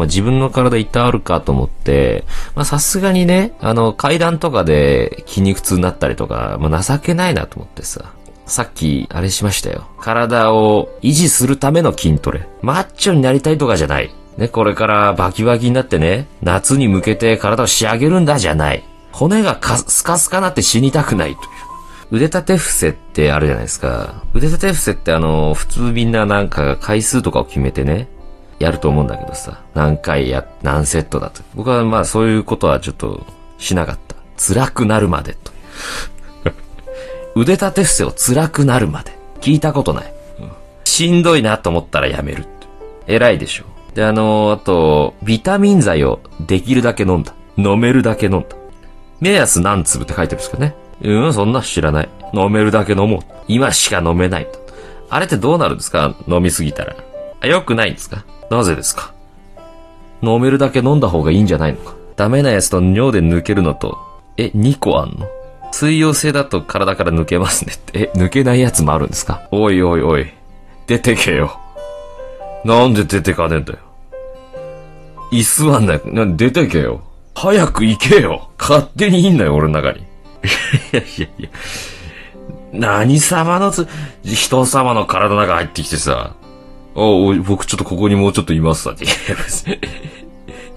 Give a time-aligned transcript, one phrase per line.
[0.00, 8.12] まあ、自分の体痛あるかと思って、まあ、さすがにね、あの、階段とかで筋肉痛になったりとか、まあ、情けないなと思ってさ。
[8.46, 9.86] さっき、あれしましたよ。
[10.00, 12.48] 体を維持するための筋トレ。
[12.62, 14.10] マッチョになりたいとかじゃない。
[14.38, 18.82] ね、これからバキバキになってね、夏に向けて体を仕上げるんだじゃない。
[19.12, 21.48] 骨がかスカスカなって死にたくないという。
[22.12, 24.24] 腕立て伏せってあるじゃないですか。
[24.34, 28.08] 腕立て伏せってあの、普通みんななんか回数とかを決めてね、
[28.60, 31.42] やると思うんだけどさ、何回や、何セットだと。
[31.54, 33.26] 僕はまあそういうことはちょっと
[33.58, 34.14] しなかった。
[34.36, 35.50] 辛くなるまでと。
[37.34, 39.18] 腕立て伏せを辛くなるまで。
[39.40, 40.14] 聞いたことない。
[40.40, 40.50] うん、
[40.84, 42.44] しんどいなと思ったらやめる。
[43.06, 43.64] 偉いでしょ。
[43.94, 47.34] で、あのー、あと、ビタミン剤をできるだけ飲んだ。
[47.56, 48.56] 飲めるだけ飲んだ。
[49.20, 50.74] 目安何粒って書いてるんですかね。
[51.02, 52.08] うん、そんな知らない。
[52.34, 53.20] 飲めるだけ飲もう。
[53.48, 54.60] 今しか飲めないと。
[55.08, 56.14] あれってどうなるんですか？
[56.28, 56.94] 飲みすぎたら。
[57.40, 58.24] あ、良くないんですか？
[58.50, 59.14] なぜですか？
[60.22, 61.94] 飲めるだけ飲んだ方がいいんじゃないのか？
[62.16, 63.96] ダメなやつと尿で抜けるのと、
[64.36, 65.26] え、2個あんの？
[65.72, 68.10] 水溶性だと体から抜けますねって。
[68.14, 69.48] え、抜けないやつもあるんですか？
[69.52, 70.30] おいおいおい。
[70.86, 71.58] 出てけよ。
[72.64, 73.78] なんで出てかねえんだよ。
[75.30, 76.00] 居座んない。
[76.04, 77.02] な出てけよ。
[77.34, 78.50] 早く行けよ。
[78.58, 80.00] 勝手にいんなよ、俺の中に。
[80.00, 80.02] い
[80.92, 81.48] やいやいや。
[82.72, 83.86] 何様のつ、
[84.24, 86.34] 人様の体の中入ってきてさ、
[86.94, 89.06] お僕ちょっとここにもうちょっといますわって。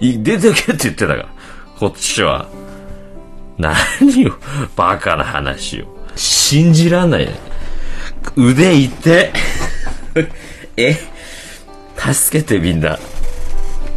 [0.00, 1.28] 出てけって言ってたから。
[1.78, 2.48] こっちは。
[3.58, 3.74] 何
[4.22, 4.36] よ。
[4.76, 5.86] バカな話を。
[6.16, 7.34] 信じらんないね。
[8.36, 9.32] 腕いて。
[10.76, 10.96] え？
[11.96, 12.98] 助けてみんな。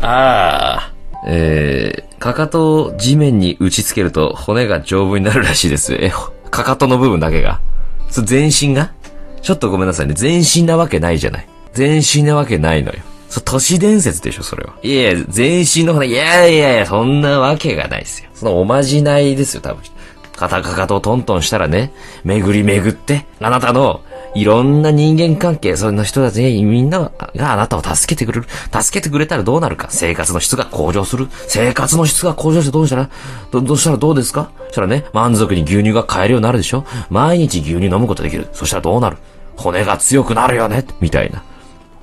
[0.02, 0.94] ああ。
[1.26, 5.94] えー、かかとを地面に打ちつけると骨が丈夫になるらしいです。
[5.96, 6.12] え、
[6.52, 7.60] かかとの部分だけが。
[8.10, 8.92] 全身が？
[9.42, 10.14] ちょっとごめんなさいね。
[10.14, 11.48] 全身なわけないじゃない。
[11.78, 13.00] 全身なわけないのよ。
[13.30, 14.74] そ、都市伝説でしょ、それは。
[14.82, 18.30] いやいや、全身の骨、いやいやいや、そんなわけがないですよ。
[18.34, 19.84] そのおまじないですよ、多分。
[20.36, 21.92] カタカカとトントンしたらね、
[22.24, 24.02] 巡り巡って、あなたの
[24.36, 27.12] いろんな人間関係、そんな人たちみんなが
[27.54, 28.48] あなたを助けてくれる。
[28.82, 29.88] 助けてくれたらどうなるか。
[29.90, 31.28] 生活の質が向上する。
[31.48, 33.10] 生活の質が向上してどうしたら
[33.52, 34.52] ど、どうしたらどうですか？
[34.68, 36.86] そしたらね、満足に牛乳が買えるようになるでしょ？
[37.10, 38.48] 毎日牛乳飲むことできる。
[38.54, 39.18] そしたらどうなる？
[39.56, 40.86] 骨が強くなるよね？
[41.02, 41.44] みたいな。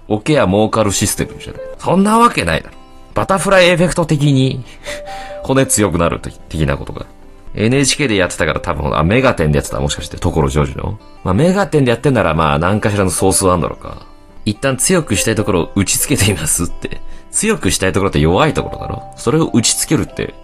[0.08, 1.62] おケア儲かるシステムじゃない。
[1.78, 2.76] そんなわけないだろ。
[3.14, 4.64] バタフライエフェクト的に
[5.42, 7.06] 骨強くなる的なことが。
[7.54, 10.98] NHK でやってたから多分、あ、メガテンでやってたもしかして、所ジョージの。
[11.22, 14.06] まあ、メガテンでやってんなら、まあ、何かしらのソースあんだろうか。
[14.44, 17.00] 一旦強くしたいところを打ち付けていますって。
[17.30, 20.34] 強くしたいところって弱いところだろそれを打ち付けるって、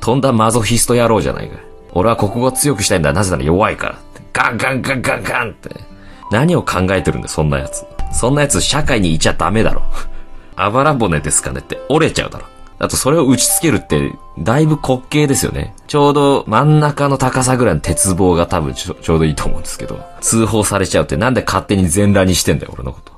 [0.00, 1.58] とんだマゾヒスト野郎じゃないか。
[1.92, 3.12] 俺はここを強くしたいんだ。
[3.12, 3.98] なぜなら弱いから。
[4.32, 5.70] ガンガンガンガンガンって。
[6.30, 7.84] 何を考えてるんだよ、そんなやつ。
[8.12, 9.82] そんなやつ社会にいちゃダメだろ。
[10.56, 12.46] あばら骨ですかねって折れちゃうだろ。
[12.78, 15.74] あとそれを打ち付けるって、だいぶ滑稽ですよね。
[15.86, 23.12] ちょうど真ん中の高さぐらいの鉄棒が多分ちょちょうどいいと思うんですけど、通報されちゃうってなんで勝手に全裸にしてんだよ、俺のこと。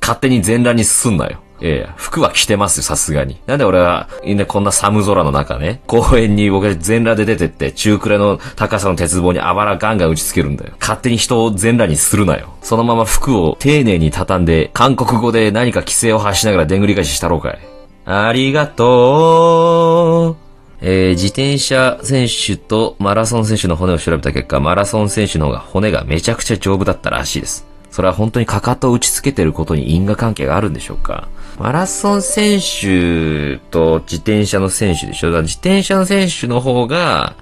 [0.00, 1.38] 勝手に全裸にすんなよ。
[1.64, 3.40] ええ、服は着てますよ、さすがに。
[3.46, 10.72] なんで俺は、ね、こんな寒空の中ね、公園に僕が全裸で出てって、中くらいの高さの鉄棒にあばらガンガン打ちつけるんだよ。
[10.80, 12.48] 勝手に人を全裸にするなよ。
[12.62, 17.58] そのまま服を丁寧に畳んで、韓国語で何か規制を発しながらでんぐり返ししたろうかい。
[18.06, 20.42] ありがとう。
[20.84, 27.64] えー、自転車選手とマラソン選手の骨を調べた結果、マラソン選手の方が骨がめちゃくちゃ丈夫だったらしいです。
[27.92, 31.28] それは本当にかかとを打ちつけてることに因果関係があるんでしょうか
[31.58, 35.28] マラソン選手と自転車の選手でしょ？
[35.28, 37.34] だから自転車の選手の方が、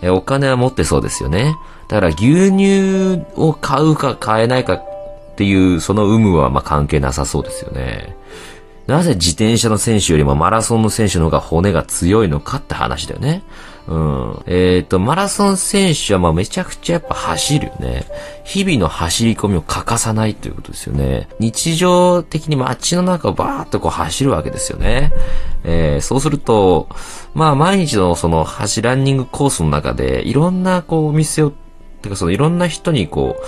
[0.00, 1.56] えお金は持ってそうですよね。
[1.88, 4.84] だから牛乳を買うか買えないかっ
[5.36, 8.16] ていうその有無はま関係なさそうですよね。
[8.88, 13.42] なぜ自転車の選手よりもマラソンの選手の方が骨が強いのかって話だよね。
[13.86, 14.42] うん。
[14.46, 18.06] えっ、ー、と、マラソン選手はまあめちゃくちゃやっぱ走るよね。
[18.44, 21.28] 日々の走り込みを欠かさないということですよね。
[21.38, 25.12] 日常的に街の中をバーっとこう走るわけですよね。
[25.64, 26.88] えー、そうすると、
[27.34, 31.52] まあ毎日のその走ランニングコースの中でいろんなこうお店を、
[32.00, 33.44] てかそのいろんな人にこう、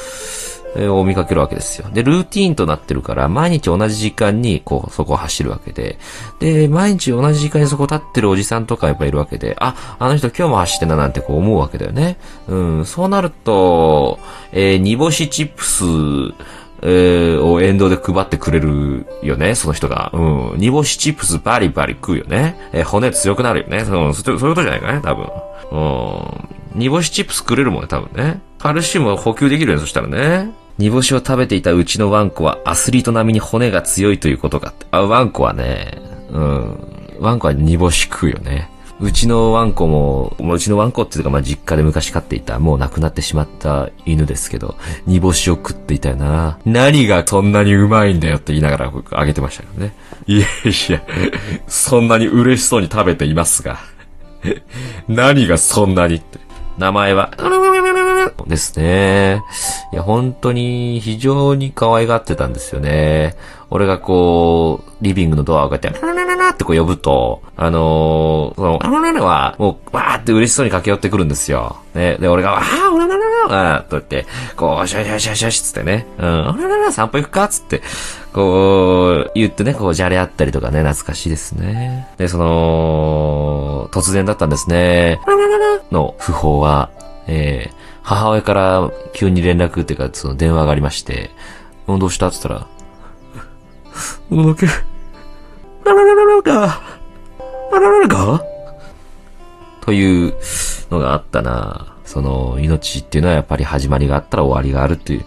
[0.77, 1.89] を見かけるわけですよ。
[1.93, 5.99] で、ルーティーンとなってるから、毎日同じ時間に、こう、そこを走るわけで、
[6.39, 12.19] で、毎日同じ時間にそこ立ってるおじさんとかやっぱいるわけで、あ、あの人今日も走ってんななんてこう思うわけだよね。
[12.47, 14.19] うん、そうなると、
[14.53, 15.85] えー、煮干しチップス、
[16.83, 20.11] えー、を沿道で配ってくれるよね、その人が。
[20.15, 20.59] うん。
[20.59, 22.57] 煮干しチップスバリバリ食うよね。
[22.73, 23.79] えー、骨強くなるよね。
[23.79, 25.29] うん、そういうことじゃないかね、多分。
[25.73, 26.79] うん。
[26.79, 28.41] 煮干しチップスくれるもんね、多分ね。
[28.59, 30.53] カルシウムは補給できるよね、そしたらね。
[30.81, 34.87] 煮干しを食べていたうちのワンコはアスリート並みに骨が強いということかって。
[34.93, 35.99] あ、ワンコはね、
[36.31, 37.19] うん。
[37.21, 38.71] ワンコは煮干し食うよね。
[38.99, 46.59] うちのワンコも、もううちのワンコっていうか、まあ、実家で昔飼っていた、もう亡くなってしまった犬ですけど、煮干しを食っていたよな。
[46.65, 49.95] 何がそんなにうまいんだよって言いながら僕あげてましたけどね。
[50.27, 51.03] いやいや、
[51.67, 53.79] そんなに嬉しそうに食べていますが。
[55.09, 56.39] 何がそんなにって。
[56.79, 57.31] 名前は、
[58.49, 59.43] ですね。
[59.93, 63.37] いや、本当に非常に可愛がってたんですよね。
[63.73, 71.77] 俺がこう、リビングのドアを開けて、ララララってこう呼ぶと、あのー、その、ラララは、もう、わーって嬉しそうに駆け寄ってくるんですよ。
[71.95, 72.17] ね。
[72.19, 74.27] で、俺が、あー、おららららと言って、
[74.57, 77.81] こう、シャシャシャシャシつってね、うん、おららら散歩行くかつって、
[78.33, 82.09] こう、言ってね、こう、じゃれ合ったりとかね、懐かしいですね。
[82.19, 85.21] で、その、突然だったんですね。
[85.29, 86.91] ララララの訃報は、
[87.29, 91.31] えー、母親から急に連絡っていうか、その電話がありまして、
[91.87, 92.29] どうした？
[92.29, 92.67] って言ったら、
[94.31, 94.73] ものけ、ラ
[95.93, 96.83] ララララか、
[97.73, 98.45] ララララか
[99.81, 100.35] という
[100.91, 101.97] のがあったな。
[102.05, 105.25] その、命っていうのはやっぱり始まりがあったら終わりがあるっていう。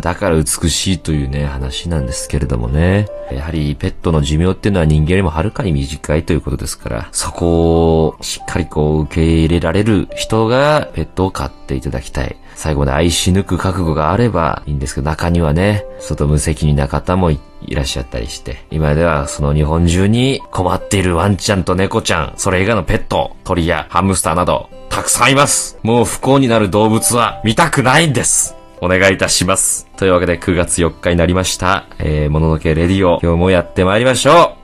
[0.00, 3.08] だから美しいというね、話なんですけれどもね。
[3.32, 12.36] やはりペットの寿命っていうのは人間よりもはるかに短いということですから、そこをしっかりこう受け入れられる人がペットを飼っていただきたい。
[12.54, 17.40] 最後まで愛し抜く覚悟があればいいんですけど、中にはね、外無責任な方もい
[17.70, 25.78] らっしゃったりして、今ではその日本中に困っているワンちゃんと猫ちゃん、それ以外のペット、鳥やハムスターなど、たくさんいます。
[25.82, 28.59] もう不幸になる動物は見たくないんです。
[28.80, 29.86] お願いいたします。
[29.96, 31.86] というわけで9月4日になりました。
[31.98, 34.59] えー、もののけレディオ、今日もやってまいりましょう